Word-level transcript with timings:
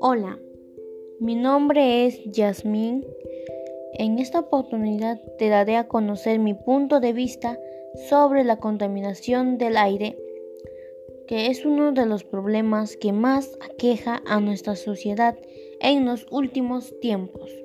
Hola, 0.00 0.38
mi 1.20 1.36
nombre 1.36 2.06
es 2.06 2.22
Yasmín. 2.24 3.06
En 3.94 4.18
esta 4.18 4.40
oportunidad 4.40 5.22
te 5.38 5.48
daré 5.48 5.76
a 5.76 5.88
conocer 5.88 6.38
mi 6.38 6.52
punto 6.52 7.00
de 7.00 7.14
vista 7.14 7.58
sobre 8.10 8.44
la 8.44 8.58
contaminación 8.58 9.56
del 9.56 9.78
aire, 9.78 10.18
que 11.26 11.46
es 11.46 11.64
uno 11.64 11.92
de 11.92 12.04
los 12.04 12.24
problemas 12.24 12.98
que 12.98 13.12
más 13.12 13.58
aqueja 13.60 14.22
a 14.26 14.40
nuestra 14.40 14.76
sociedad 14.76 15.38
en 15.80 16.04
los 16.04 16.26
últimos 16.30 16.98
tiempos. 17.00 17.63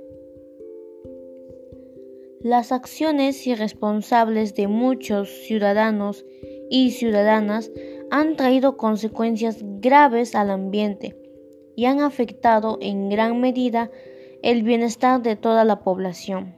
Las 2.42 2.72
acciones 2.72 3.46
irresponsables 3.48 4.56
de 4.56 4.70
muchos 4.70 5.30
ciudadanos 5.46 6.26
y 6.70 6.92
ciudadanas 6.92 7.70
han 8.12 8.38
traído 8.38 8.78
consecuencias 8.78 9.58
graves 9.62 10.36
al 10.36 10.50
ambiente 10.50 11.18
y 11.76 11.86
han 11.86 12.00
afectado 12.00 12.78
en 12.82 13.10
gran 13.10 13.42
medida 13.42 13.92
el 14.42 14.64
bienestar 14.64 15.22
de 15.22 15.36
toda 15.36 15.66
la 15.66 15.82
población. 15.82 16.56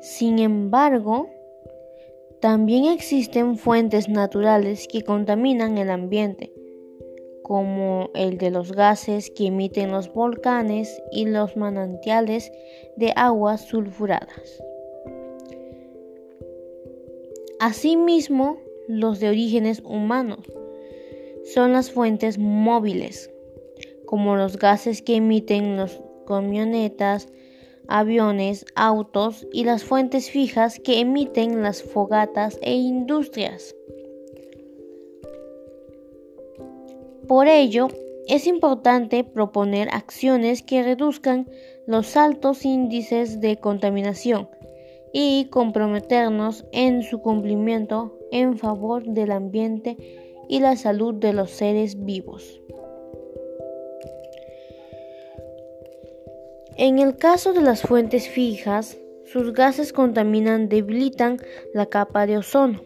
Sin 0.00 0.40
embargo, 0.40 1.30
también 2.40 2.86
existen 2.86 3.56
fuentes 3.56 4.08
naturales 4.08 4.88
que 4.88 5.02
contaminan 5.02 5.78
el 5.78 5.90
ambiente, 5.90 6.52
como 7.48 8.10
el 8.14 8.36
de 8.36 8.50
los 8.50 8.72
gases 8.72 9.30
que 9.30 9.46
emiten 9.46 9.90
los 9.90 10.12
volcanes 10.12 11.02
y 11.10 11.24
los 11.24 11.56
manantiales 11.56 12.52
de 12.96 13.12
aguas 13.16 13.62
sulfuradas. 13.62 14.62
Asimismo, 17.58 18.58
los 18.86 19.18
de 19.18 19.30
orígenes 19.30 19.82
humanos 19.84 20.40
son 21.54 21.72
las 21.72 21.90
fuentes 21.90 22.38
móviles 22.38 23.30
como 24.04 24.36
los 24.36 24.58
gases 24.58 25.02
que 25.02 25.16
emiten 25.16 25.76
las 25.76 26.00
camionetas, 26.26 27.28
aviones, 27.88 28.64
autos 28.74 29.46
y 29.52 29.64
las 29.64 29.84
fuentes 29.84 30.30
fijas 30.30 30.78
que 30.78 31.00
emiten 31.00 31.62
las 31.62 31.82
fogatas 31.82 32.58
e 32.62 32.74
industrias. 32.74 33.74
Por 37.28 37.46
ello, 37.46 37.88
es 38.26 38.46
importante 38.46 39.22
proponer 39.22 39.88
acciones 39.92 40.62
que 40.62 40.82
reduzcan 40.82 41.48
los 41.86 42.16
altos 42.16 42.64
índices 42.64 43.40
de 43.40 43.58
contaminación 43.58 44.48
y 45.12 45.46
comprometernos 45.50 46.64
en 46.72 47.02
su 47.02 47.20
cumplimiento 47.20 48.18
en 48.30 48.58
favor 48.58 49.04
del 49.04 49.30
ambiente 49.32 49.96
y 50.48 50.60
la 50.60 50.76
salud 50.76 51.14
de 51.14 51.34
los 51.34 51.50
seres 51.50 52.04
vivos. 52.04 52.60
En 56.76 56.98
el 56.98 57.16
caso 57.16 57.52
de 57.52 57.60
las 57.60 57.82
fuentes 57.82 58.28
fijas, 58.28 58.96
sus 59.24 59.52
gases 59.52 59.92
contaminan 59.92 60.68
debilitan 60.68 61.38
la 61.74 61.86
capa 61.86 62.26
de 62.26 62.38
ozono. 62.38 62.80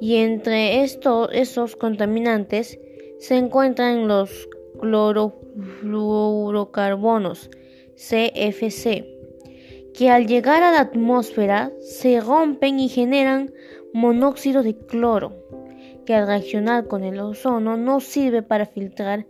Y 0.00 0.16
entre 0.16 0.82
esos 0.82 1.76
contaminantes 1.76 2.80
se 3.22 3.36
encuentran 3.36 4.08
los 4.08 4.48
clorofluorocarbonos, 4.80 7.50
CFC, 7.94 9.06
que 9.94 10.10
al 10.10 10.26
llegar 10.26 10.64
a 10.64 10.72
la 10.72 10.80
atmósfera 10.80 11.70
se 11.78 12.20
rompen 12.20 12.80
y 12.80 12.88
generan 12.88 13.52
monóxido 13.94 14.64
de 14.64 14.76
cloro, 14.76 15.36
que 16.04 16.14
al 16.14 16.26
reaccionar 16.26 16.88
con 16.88 17.04
el 17.04 17.20
ozono 17.20 17.76
no 17.76 18.00
sirve 18.00 18.42
para 18.42 18.66
filtrar 18.66 19.24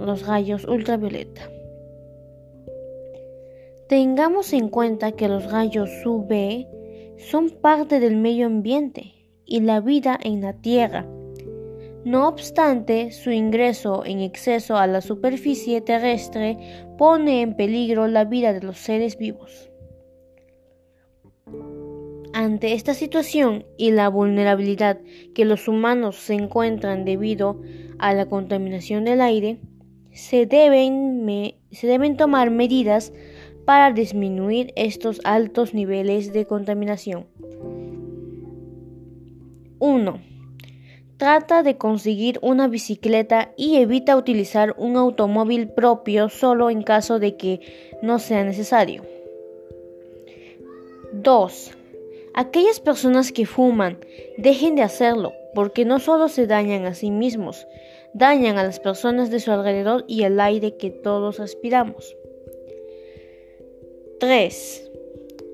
los 0.00 0.26
rayos 0.26 0.68
ultravioleta. 0.68 1.48
Tengamos 3.88 4.52
en 4.52 4.68
cuenta 4.68 5.12
que 5.12 5.28
los 5.28 5.50
rayos 5.50 5.88
UV 6.04 6.66
son 7.16 7.48
parte 7.48 7.98
del 7.98 8.16
medio 8.16 8.44
ambiente 8.44 9.14
y 9.46 9.60
la 9.60 9.80
vida 9.80 10.18
en 10.22 10.42
la 10.42 10.52
Tierra. 10.52 11.06
No 12.06 12.28
obstante, 12.28 13.10
su 13.10 13.32
ingreso 13.32 14.04
en 14.06 14.20
exceso 14.20 14.76
a 14.76 14.86
la 14.86 15.00
superficie 15.00 15.80
terrestre 15.80 16.56
pone 16.96 17.40
en 17.42 17.56
peligro 17.56 18.06
la 18.06 18.24
vida 18.24 18.52
de 18.52 18.60
los 18.60 18.78
seres 18.78 19.18
vivos. 19.18 19.72
Ante 22.32 22.74
esta 22.74 22.94
situación 22.94 23.66
y 23.76 23.90
la 23.90 24.08
vulnerabilidad 24.08 25.00
que 25.34 25.44
los 25.44 25.66
humanos 25.66 26.14
se 26.14 26.34
encuentran 26.34 27.04
debido 27.04 27.60
a 27.98 28.14
la 28.14 28.26
contaminación 28.26 29.04
del 29.04 29.20
aire, 29.20 29.58
se 30.12 30.46
deben, 30.46 31.26
se 31.72 31.88
deben 31.88 32.16
tomar 32.16 32.52
medidas 32.52 33.12
para 33.64 33.90
disminuir 33.90 34.72
estos 34.76 35.20
altos 35.24 35.74
niveles 35.74 36.32
de 36.32 36.46
contaminación. 36.46 37.26
1. 39.80 40.35
Trata 41.18 41.62
de 41.62 41.78
conseguir 41.78 42.38
una 42.42 42.68
bicicleta 42.68 43.52
y 43.56 43.76
evita 43.76 44.18
utilizar 44.18 44.74
un 44.76 44.96
automóvil 44.96 45.70
propio 45.70 46.28
solo 46.28 46.68
en 46.68 46.82
caso 46.82 47.18
de 47.18 47.36
que 47.36 47.60
no 48.02 48.18
sea 48.18 48.44
necesario. 48.44 49.02
2. 51.12 51.70
Aquellas 52.34 52.80
personas 52.80 53.32
que 53.32 53.46
fuman, 53.46 53.98
dejen 54.36 54.74
de 54.74 54.82
hacerlo, 54.82 55.32
porque 55.54 55.86
no 55.86 56.00
solo 56.00 56.28
se 56.28 56.46
dañan 56.46 56.84
a 56.84 56.92
sí 56.92 57.10
mismos, 57.10 57.66
dañan 58.12 58.58
a 58.58 58.64
las 58.64 58.78
personas 58.78 59.30
de 59.30 59.40
su 59.40 59.50
alrededor 59.52 60.04
y 60.06 60.24
el 60.24 60.38
aire 60.38 60.76
que 60.76 60.90
todos 60.90 61.38
respiramos. 61.38 62.14
3. 64.20 64.90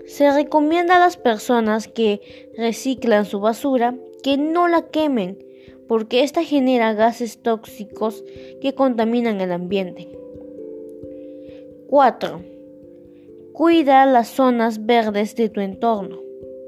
Se 0.06 0.32
recomienda 0.32 0.96
a 0.96 0.98
las 0.98 1.16
personas 1.16 1.86
que 1.86 2.50
reciclan 2.56 3.26
su 3.26 3.38
basura 3.38 3.94
que 4.24 4.36
no 4.36 4.66
la 4.66 4.82
quemen 4.82 5.51
porque 5.88 6.22
esta 6.22 6.42
genera 6.44 6.94
gases 6.94 7.42
tóxicos 7.42 8.24
que 8.60 8.74
contaminan 8.74 9.40
el 9.40 9.52
ambiente. 9.52 10.08
4. 11.88 12.40
Cuida 13.52 14.06
las 14.06 14.28
zonas 14.28 14.86
verdes 14.86 15.36
de 15.36 15.48
tu 15.48 15.60
entorno 15.60 16.20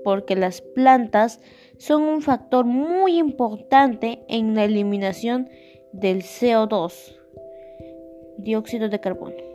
porque 0.04 0.36
las 0.36 0.60
plantas 0.60 1.40
son 1.78 2.02
un 2.02 2.20
factor 2.20 2.66
muy 2.66 3.16
importante 3.18 4.20
en 4.28 4.54
la 4.54 4.64
eliminación 4.64 5.48
del 5.92 6.22
CO2, 6.22 7.16
dióxido 8.36 8.88
de 8.90 9.00
carbono 9.00 9.54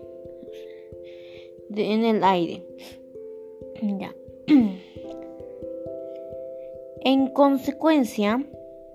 en 1.76 2.06
el 2.06 2.24
aire. 2.24 2.66
Ya. 3.82 4.16
En 7.02 7.28
consecuencia, 7.28 8.46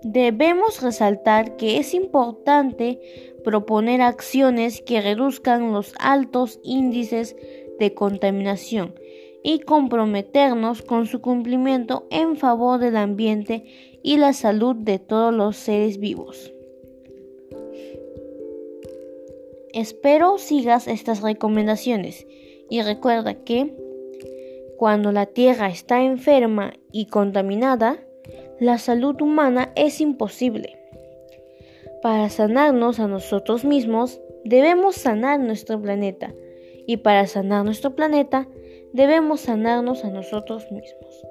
debemos 0.05 0.83
resaltar 0.83 1.57
que 1.57 1.79
es 1.79 1.95
importante 1.95 2.99
proponer 3.43 4.01
acciones 4.01 4.81
que 4.81 5.01
reduzcan 5.01 5.73
los 5.73 5.95
altos 5.97 6.59
índices 6.63 7.35
de 7.79 7.95
contaminación 7.95 8.93
y 9.43 9.59
comprometernos 9.61 10.83
con 10.83 11.07
su 11.07 11.21
cumplimiento 11.21 12.05
en 12.11 12.37
favor 12.37 12.79
del 12.79 12.97
ambiente 12.97 13.65
y 14.03 14.17
la 14.17 14.33
salud 14.33 14.75
de 14.75 14.99
todos 14.99 15.33
los 15.33 15.57
seres 15.57 15.97
vivos. 15.97 16.53
Espero 19.73 20.37
sigas 20.37 20.87
estas 20.87 21.23
recomendaciones 21.23 22.27
y 22.69 22.83
recuerda 22.83 23.43
que 23.43 23.75
cuando 24.77 25.11
la 25.11 25.25
tierra 25.25 25.67
está 25.69 26.03
enferma 26.03 26.73
y 26.91 27.07
contaminada, 27.07 28.05
la 28.59 28.77
salud 28.77 29.19
humana 29.21 29.71
es 29.75 29.99
imposible. 29.99 30.77
Para 32.01 32.29
sanarnos 32.29 32.99
a 32.99 33.07
nosotros 33.07 33.65
mismos, 33.65 34.21
debemos 34.43 34.95
sanar 34.95 35.39
nuestro 35.39 35.81
planeta. 35.81 36.33
Y 36.87 36.97
para 36.97 37.25
sanar 37.27 37.65
nuestro 37.65 37.95
planeta, 37.95 38.47
debemos 38.93 39.41
sanarnos 39.41 40.05
a 40.05 40.09
nosotros 40.09 40.71
mismos. 40.71 41.25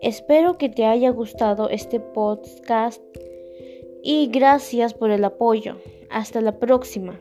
Espero 0.00 0.56
que 0.56 0.68
te 0.68 0.86
haya 0.86 1.10
gustado 1.10 1.68
este 1.68 2.00
podcast 2.00 3.02
y 4.02 4.28
gracias 4.28 4.94
por 4.94 5.10
el 5.10 5.24
apoyo. 5.24 5.76
Hasta 6.08 6.40
la 6.40 6.58
próxima, 6.58 7.20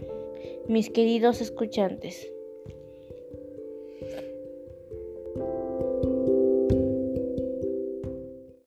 mis 0.68 0.90
queridos 0.90 1.42
escuchantes. 1.42 2.32